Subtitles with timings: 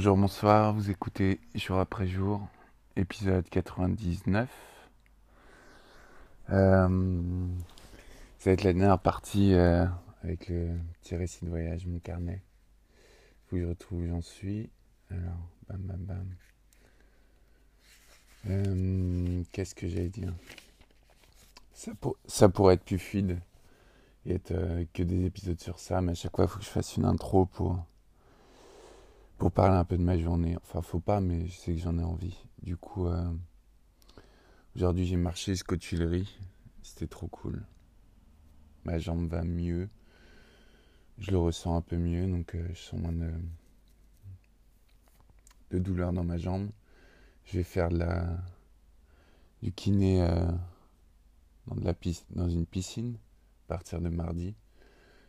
[0.00, 2.48] Bonjour, bonsoir, vous écoutez jour après jour,
[2.96, 4.48] épisode 99.
[6.48, 7.46] Euh,
[8.38, 9.84] ça va être la dernière partie euh,
[10.24, 10.70] avec le
[11.02, 12.40] petit récit de voyage, mon carnet.
[13.44, 14.70] Faut que je retrouve où j'en suis.
[15.10, 15.36] Alors,
[15.68, 16.26] bam bam bam.
[18.48, 20.32] Euh, Qu'est-ce que j'allais dire?
[21.74, 23.38] Ça, pour- ça pourrait être plus fluide
[24.24, 24.54] et être
[24.94, 27.04] que des épisodes sur ça, mais à chaque fois, il faut que je fasse une
[27.04, 27.84] intro pour
[29.40, 30.58] pour parler un peu de ma journée.
[30.58, 32.36] Enfin, faut pas, mais je sais que j'en ai envie.
[32.62, 33.32] Du coup, euh,
[34.76, 36.38] aujourd'hui, j'ai marché jusqu'aux Tuileries.
[36.82, 37.64] C'était trop cool.
[38.84, 39.88] Ma jambe va mieux.
[41.16, 43.32] Je le ressens un peu mieux, donc euh, je sens moins de,
[45.70, 46.68] de douleur dans ma jambe.
[47.46, 48.26] Je vais faire la,
[49.62, 50.52] du kiné euh,
[51.66, 51.94] dans, de la
[52.28, 53.16] dans une piscine
[53.64, 54.54] à partir de mardi.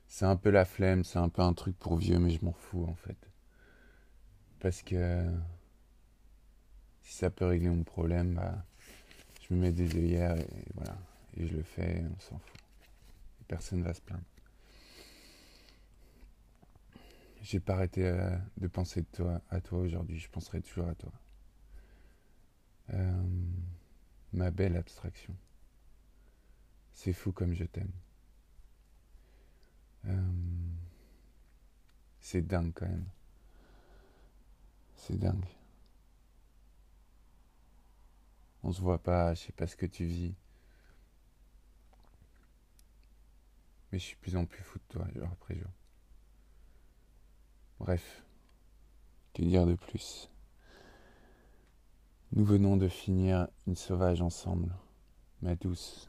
[0.10, 2.52] C'est un peu la flemme, c'est un peu un truc pour vieux, mais je m'en
[2.52, 3.31] fous en fait.
[4.62, 5.26] Parce que
[7.02, 8.64] si ça peut régler mon problème, bah,
[9.42, 10.96] je me mets des œillères et voilà.
[11.36, 12.62] Et je le fais, on s'en fout.
[13.42, 14.24] Et personne va se plaindre.
[17.42, 20.94] J'ai pas arrêté euh, de penser de toi, à toi aujourd'hui, je penserai toujours à
[20.94, 21.12] toi.
[22.94, 23.24] Euh,
[24.32, 25.36] ma belle abstraction.
[26.94, 27.92] C'est fou comme je t'aime.
[30.06, 30.32] Euh,
[32.20, 33.08] c'est dingue quand même.
[35.02, 35.48] C'est dingue.
[38.62, 40.36] On se voit pas, je sais pas ce que tu vis.
[43.92, 45.72] Mais je suis de plus en plus fou de toi, jour après jour.
[47.80, 48.24] Bref,
[49.34, 50.30] que dire de plus?
[52.34, 54.72] Nous venons de finir une sauvage ensemble,
[55.42, 56.08] ma douce.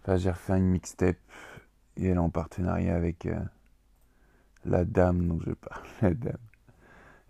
[0.00, 1.18] Enfin, j'ai refait une mixtape
[1.98, 3.44] et elle est en partenariat avec euh,
[4.64, 5.86] la dame dont je parle.
[6.00, 6.38] La dame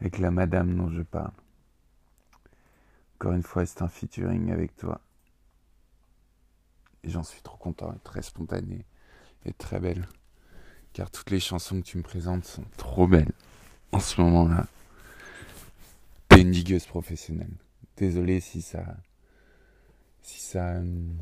[0.05, 1.33] avec la madame dont je parle.
[3.15, 5.01] Encore une fois, c'est un featuring avec toi.
[7.05, 8.85] Et j'en suis trop content, très spontané,
[9.47, 10.07] et très belle.
[10.93, 13.33] Car toutes les chansons que tu me présentes sont trop belles.
[13.93, 14.67] En ce moment-là,
[16.29, 16.45] t'es
[16.87, 17.57] professionnelle.
[17.97, 18.85] Désolé si ça...
[20.21, 20.67] Si ça...
[20.67, 21.15] euh,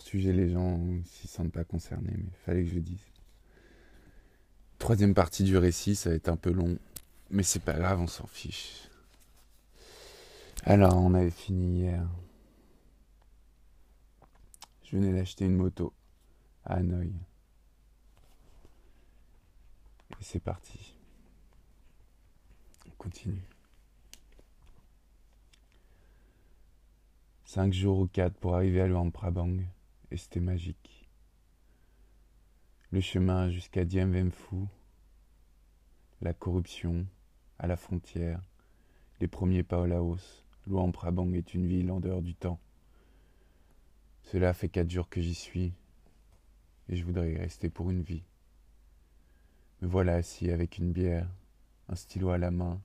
[0.00, 3.04] sujet les gens s'ils ne sentent pas concernés, mais fallait que je le dise.
[4.78, 6.78] Troisième partie du récit, ça va être un peu long,
[7.30, 8.88] mais c'est pas grave, on s'en fiche.
[10.64, 12.08] Alors, on avait fini hier.
[14.84, 15.92] Je venais d'acheter une moto
[16.64, 17.12] à Hanoï.
[20.20, 20.94] Et c'est parti.
[22.86, 23.42] On continue.
[27.44, 29.58] Cinq jours ou quatre pour arriver à Luang Prabang,
[30.10, 31.08] et c'était magique.
[32.90, 34.66] Le chemin jusqu'à Vem Phu,
[36.20, 37.06] la corruption
[37.58, 38.40] à la frontière,
[39.20, 40.44] les premiers pas au Laos.
[40.66, 42.58] Luang Prabang est une ville en dehors du temps.
[44.22, 45.72] Cela fait quatre jours que j'y suis,
[46.88, 48.24] et je voudrais y rester pour une vie.
[49.82, 51.28] Me voilà assis avec une bière,
[51.88, 52.80] un stylo à la main,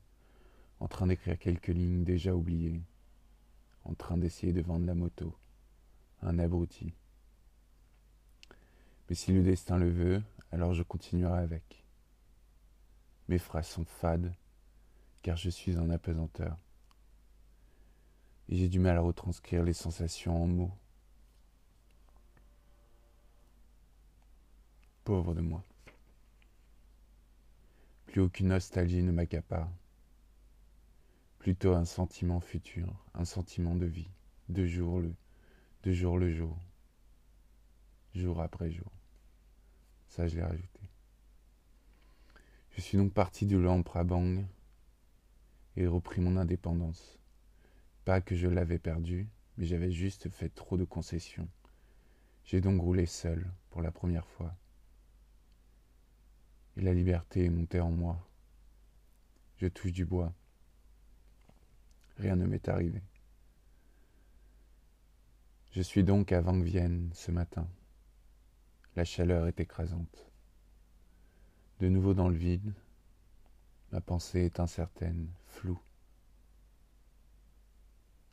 [0.80, 2.82] en train d'écrire quelques lignes déjà oubliées,
[3.86, 5.36] en train d'essayer de vendre la moto,
[6.22, 6.94] un abruti.
[9.10, 11.86] Mais si le destin le veut, alors je continuerai avec.
[13.28, 14.34] Mes phrases sont fades,
[15.22, 16.58] car je suis un apesanteur.
[18.48, 20.74] Et j'ai du mal à retranscrire les sensations en mots.
[25.04, 25.64] Pauvre de moi.
[28.08, 29.70] Plus aucune nostalgie ne m'accapare.
[31.38, 34.10] Plutôt un sentiment futur, un sentiment de vie,
[34.50, 35.14] de jour le,
[35.94, 36.58] jour le jour,
[38.16, 38.92] jour après jour.
[40.08, 40.82] Ça, je l'ai rajouté.
[42.72, 44.44] Je suis donc parti de Luang Prabang
[45.80, 47.18] et repris mon indépendance.
[48.04, 51.48] Pas que je l'avais perdue, mais j'avais juste fait trop de concessions.
[52.44, 54.54] J'ai donc roulé seul pour la première fois.
[56.76, 58.28] Et la liberté est montée en moi.
[59.58, 60.34] Je touche du bois.
[62.18, 63.02] Rien ne m'est arrivé.
[65.72, 67.70] Je suis donc à Vang Vienne ce matin.
[68.98, 70.30] La chaleur est écrasante.
[71.80, 72.74] De nouveau dans le vide,
[73.92, 75.80] ma pensée est incertaine, floue.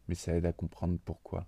[0.09, 1.47] Mais ça aide à comprendre pourquoi.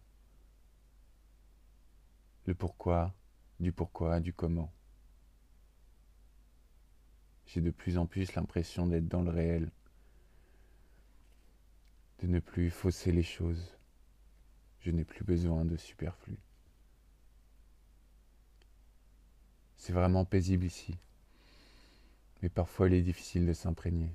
[2.46, 3.14] Le pourquoi,
[3.60, 4.72] du pourquoi, du comment.
[7.46, 9.70] J'ai de plus en plus l'impression d'être dans le réel,
[12.20, 13.76] de ne plus fausser les choses.
[14.80, 16.38] Je n'ai plus besoin de superflu.
[19.76, 20.98] C'est vraiment paisible ici
[22.42, 24.12] mais parfois il est difficile de s'imprégner.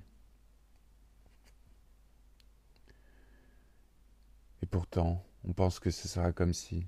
[4.61, 6.85] Et pourtant, on pense que ce sera comme si.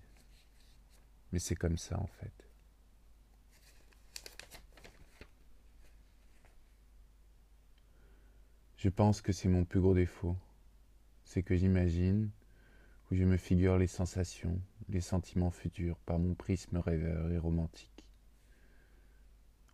[1.31, 2.31] Mais c'est comme ça en fait.
[8.77, 10.37] Je pense que c'est mon plus gros défaut.
[11.23, 12.29] C'est que j'imagine
[13.09, 18.05] ou je me figure les sensations, les sentiments futurs par mon prisme rêveur et romantique.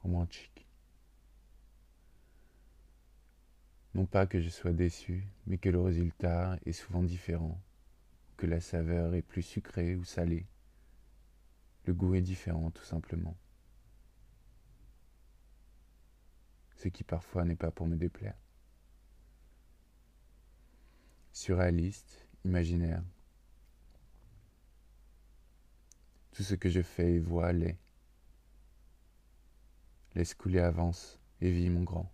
[0.02, 0.66] Romantique.
[3.94, 7.60] Non pas que je sois déçu, mais que le résultat est souvent différent,
[8.38, 10.46] que la saveur est plus sucrée ou salée.
[11.86, 13.36] Le goût est différent tout simplement.
[16.78, 18.38] Ce qui parfois n'est pas pour me déplaire.
[21.34, 23.04] Surréaliste, imaginaire.
[26.32, 27.78] Tout ce que je fais et vois l'est.
[30.16, 32.10] Laisse couler, avance et vis mon grand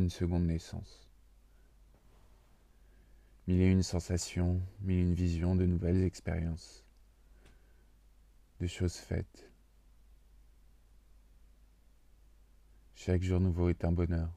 [0.00, 1.08] une seconde naissance.
[3.46, 6.84] Mille et une sensations, mille et une visions, de nouvelles expériences,
[8.60, 9.50] de choses faites.
[12.94, 14.30] Chaque jour nouveau est un bonheur.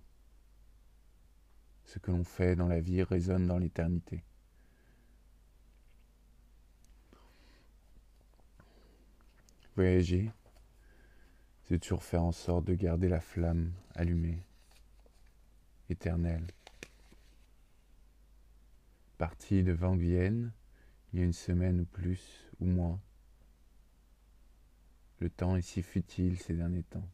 [1.85, 4.23] Ce que l'on fait dans la vie résonne dans l'éternité.
[9.75, 10.31] Voyager,
[11.63, 14.43] c'est toujours faire en sorte de garder la flamme allumée
[15.93, 16.45] éternel.
[19.17, 20.51] Parti de Vienne
[21.13, 22.19] il y a une semaine ou plus
[22.59, 22.99] ou moins.
[25.19, 27.07] Le temps est si futile ces derniers temps.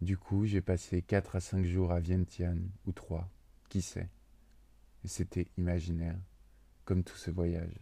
[0.00, 3.28] Du coup, j'ai passé quatre à cinq jours à Vientiane, ou trois,
[3.68, 4.08] qui sait.
[5.04, 6.18] Et c'était imaginaire,
[6.84, 7.74] comme tout ce voyage.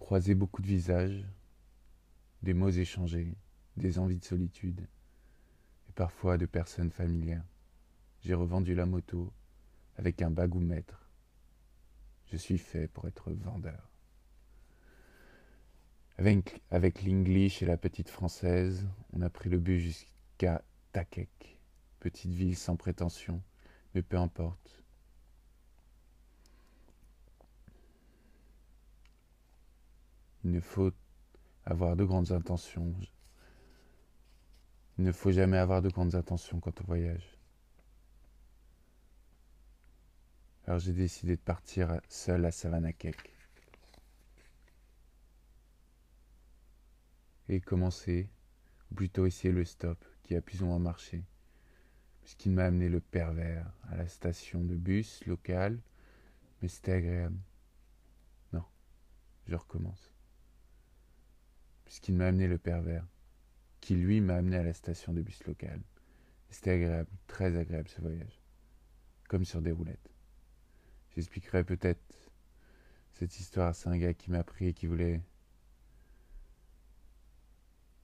[0.00, 1.24] Croiser beaucoup de visages,
[2.42, 3.36] des mots échangés,
[3.76, 4.84] des envies de solitude
[5.94, 7.44] parfois de personnes familières.
[8.20, 9.32] J'ai revendu la moto
[9.96, 11.08] avec un bagoumètre.
[12.26, 13.90] Je suis fait pour être vendeur.
[16.16, 20.62] Avec, avec et la petite française, on a pris le bus jusqu'à
[20.92, 21.58] Takek,
[21.98, 23.42] petite ville sans prétention,
[23.94, 24.82] mais peu importe.
[30.44, 30.92] Il ne faut
[31.64, 32.94] avoir de grandes intentions.
[34.98, 37.36] Il ne faut jamais avoir de grandes intentions quand on voyage.
[40.66, 43.32] Alors j'ai décidé de partir seul à Savannakek.
[47.48, 48.30] Et commencer,
[48.90, 51.22] ou plutôt essayer le stop qui a plus ou moins marché,
[52.22, 55.78] puisqu'il m'a amené le pervers à la station de bus locale,
[56.62, 57.36] mais c'était agréable.
[58.54, 58.64] Non,
[59.46, 60.14] je recommence.
[61.84, 63.04] Puisqu'il m'a amené le pervers
[63.84, 65.82] qui lui m'a amené à la station de bus locale.
[66.48, 68.40] C'était agréable, très agréable ce voyage,
[69.28, 70.10] comme sur des roulettes.
[71.14, 72.00] J'expliquerai peut-être
[73.12, 73.74] cette histoire.
[73.74, 75.20] C'est un gars qui m'a pris et qui voulait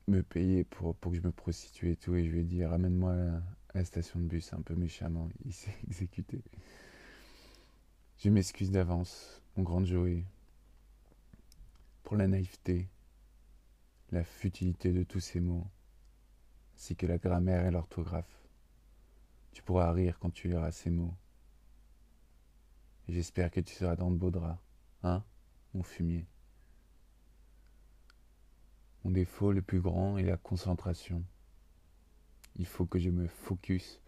[0.06, 2.14] me payer pour, que je me prostitue et tout.
[2.14, 3.42] Et je lui ai dit ramène-moi à,
[3.72, 5.30] la station de bus un peu méchamment.
[5.46, 6.42] Il s'est exécuté.
[8.18, 10.25] Je m'excuse d'avance, mon grand Joey,
[12.02, 12.87] pour la naïveté
[14.12, 15.67] la futilité de tous ces mots,
[16.75, 18.49] ainsi que la grammaire et l'orthographe.
[19.52, 21.14] Tu pourras rire quand tu liras ces mots.
[23.09, 24.61] Et j'espère que tu seras dans de beaux draps,
[25.02, 25.25] hein,
[25.75, 26.26] mon fumier.
[29.05, 31.25] Mon défaut le plus grand est la concentration.
[32.57, 34.00] Il faut que je me focus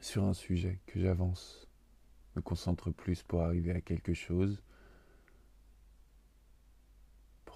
[0.00, 1.68] sur un sujet, que j'avance,
[2.36, 4.62] me concentre plus pour arriver à quelque chose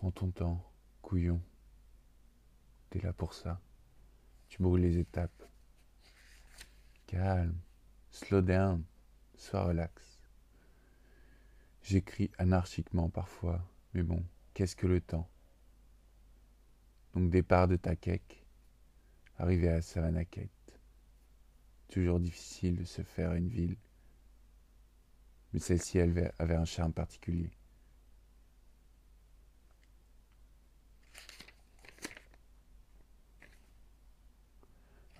[0.00, 0.64] Prends ton temps,
[1.02, 1.42] couillon.
[2.88, 3.61] T'es là pour ça.
[4.49, 5.47] Tu brûles les étapes.
[7.07, 7.61] Calme.
[8.11, 8.83] Slow down.
[9.37, 10.19] Sois relax.
[11.83, 15.28] J'écris anarchiquement parfois, mais bon, qu'est-ce que le temps?
[17.12, 18.47] Donc départ de Takek,
[19.37, 20.49] arrivé à Savanaket.
[21.88, 23.76] Toujours difficile de se faire une ville,
[25.52, 27.50] mais celle-ci avait un charme particulier.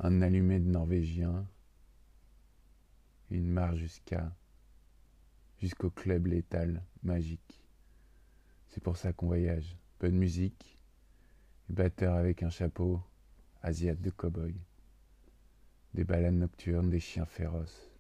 [0.03, 1.47] Un allumé de norvégien,
[3.31, 4.35] une marche jusqu'à
[5.59, 7.63] jusqu'au club létal magique.
[8.69, 9.77] C'est pour ça qu'on voyage.
[10.01, 10.79] Bonne musique,
[11.69, 13.03] batteur avec un chapeau,
[13.61, 14.55] asiate de cow-boy,
[15.93, 17.91] des balades nocturnes, des chiens féroces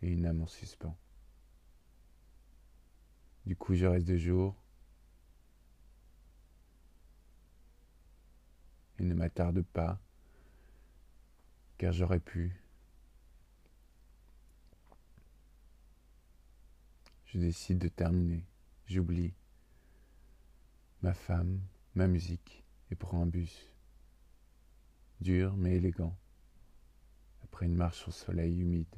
[0.00, 0.96] et une âme en suspens.
[3.46, 4.54] Du coup, je reste de jour
[9.00, 10.00] et ne m'attarde pas
[11.82, 12.62] car j'aurais pu
[17.26, 18.46] Je décide de terminer.
[18.86, 19.34] J'oublie
[21.02, 21.60] ma femme,
[21.96, 22.62] ma musique
[22.92, 23.68] et prends un bus.
[25.20, 26.16] Dur mais élégant.
[27.42, 28.94] Après une marche au soleil humide.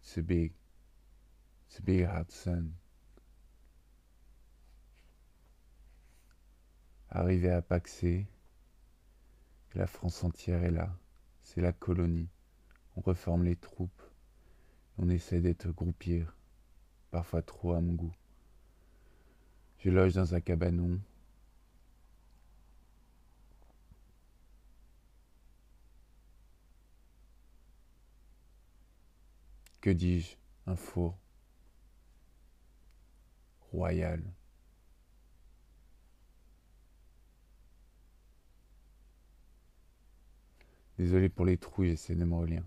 [0.00, 0.52] It's a big,
[1.66, 2.70] it's a big hot sun.
[7.10, 8.28] Arrivé à Paxé,
[9.76, 10.96] la France entière est là.
[11.42, 12.28] C'est la colonie.
[12.96, 14.02] On reforme les troupes.
[14.96, 16.24] On essaie d'être groupier,
[17.10, 18.14] parfois trop à mon goût.
[19.78, 20.98] Je loge dans un cabanon.
[29.82, 30.36] Que dis-je?
[30.66, 31.18] Un four
[33.72, 34.22] royal.
[40.98, 42.64] Désolé pour les trous, j'essaie de me relire.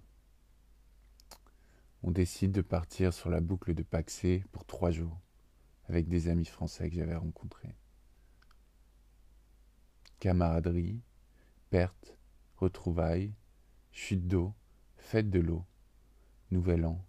[2.04, 5.20] On décide de partir sur la boucle de Paxé pour trois jours,
[5.88, 7.76] avec des amis français que j'avais rencontrés.
[10.20, 11.02] Camaraderie,
[11.72, 12.18] perte,
[12.58, 13.34] retrouvailles,
[13.92, 14.54] chute d'eau,
[14.98, 15.66] fête de l'eau,
[16.52, 17.04] nouvel an.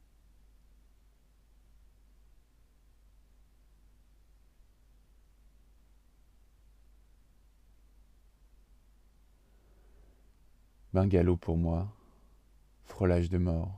[10.93, 11.89] Bungalow pour moi,
[12.85, 13.73] frôlage de mort.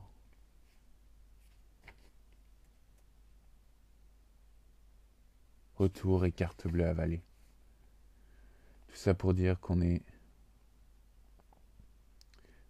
[5.75, 7.21] Retour et carte bleue avalée.
[8.87, 10.01] Tout ça pour dire qu'on est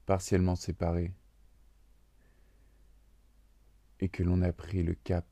[0.06, 1.14] partiellement séparés
[4.02, 5.26] et que l'on a pris le cap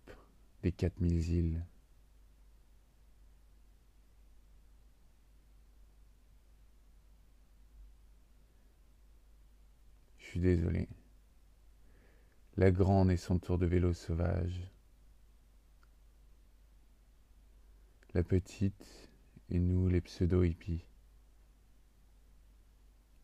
[0.63, 1.65] des 4000 îles.
[10.39, 10.87] Désolé.
[12.57, 14.61] La grande et son tour de vélo sauvage.
[18.13, 19.09] La petite
[19.49, 20.85] et nous les pseudo-hippies.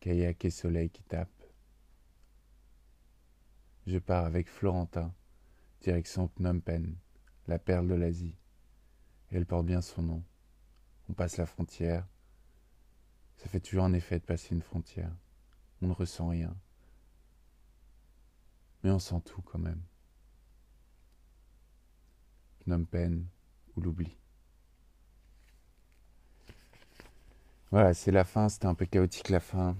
[0.00, 1.28] Kayak et soleil qui tape.
[3.86, 5.14] Je pars avec Florentin,
[5.80, 6.94] direction Phnom Penh,
[7.46, 8.36] la perle de l'Asie.
[9.30, 10.22] elle porte bien son nom.
[11.08, 12.06] On passe la frontière.
[13.36, 15.14] Ça fait toujours un effet de passer une frontière.
[15.80, 16.54] On ne ressent rien
[18.82, 19.80] mais on sent tout quand même.
[22.60, 23.24] Phnom Penh
[23.76, 24.16] ou l'oubli.
[27.70, 29.76] Voilà, c'est la fin, c'était un peu chaotique la fin.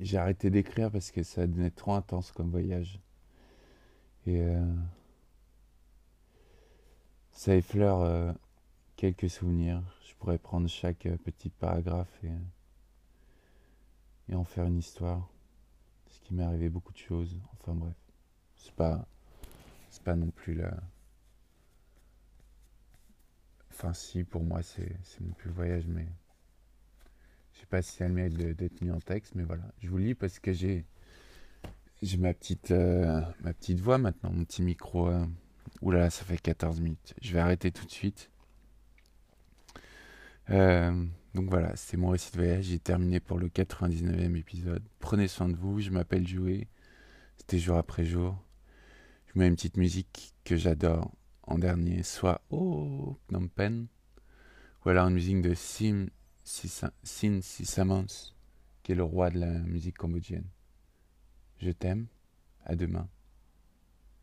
[0.00, 2.98] J'ai arrêté d'écrire parce que ça devenait trop intense comme voyage.
[4.26, 4.74] Et euh,
[7.30, 8.32] ça effleure euh,
[8.96, 9.82] quelques souvenirs.
[10.08, 12.32] Je pourrais prendre chaque euh, petit paragraphe et,
[14.32, 15.28] et en faire une histoire
[16.32, 17.40] m'est arrivé beaucoup de choses.
[17.54, 17.94] Enfin bref,
[18.56, 19.06] c'est pas,
[19.90, 20.72] c'est pas non plus la.
[23.70, 26.06] Enfin si, pour moi c'est, c'est non plus voyage, mais
[27.52, 30.14] je sais pas si elle mérite d'être mis en texte, mais voilà, je vous lis
[30.14, 30.84] parce que j'ai
[32.02, 35.08] j'ai ma petite euh, ma petite voix maintenant, mon petit micro.
[35.08, 35.26] Euh...
[35.82, 37.14] Oula, ça fait 14 minutes.
[37.20, 38.30] Je vais arrêter tout de suite.
[40.50, 42.66] Euh, donc voilà, c'est mon récit de voyage.
[42.66, 44.82] J'ai terminé pour le 99e épisode.
[45.00, 46.68] Prenez soin de vous, je m'appelle Joué.
[47.36, 48.40] C'était jour après jour.
[49.26, 51.12] Je mets une petite musique que j'adore
[51.42, 53.86] en dernier, soit Oh Phnom Penh,
[54.84, 56.06] ou alors une musique de Sim
[56.44, 58.34] Sin Sisamans,
[58.82, 60.48] qui est le roi de la musique cambodgienne.
[61.58, 62.06] Je t'aime,
[62.64, 63.08] à demain.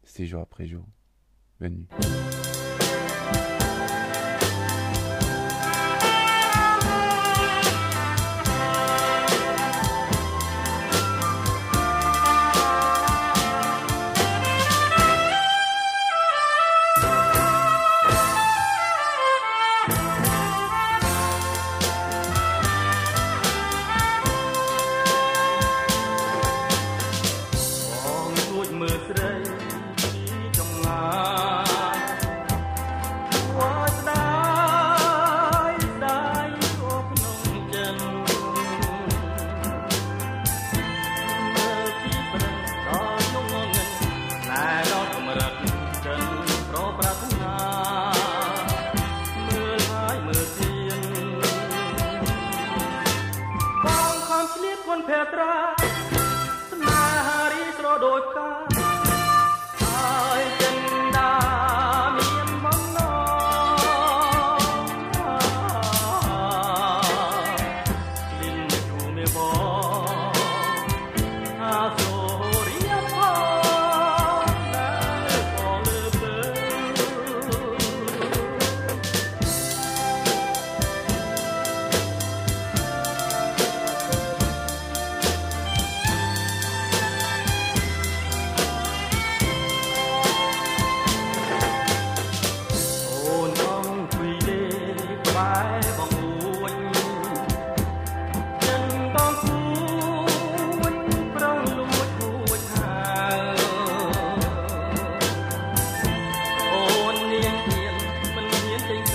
[0.03, 0.86] C'est jour après jour.
[1.60, 1.86] Bonne.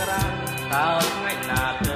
[0.09, 0.33] រាង
[0.73, 1.89] តើថ្ងៃណាទ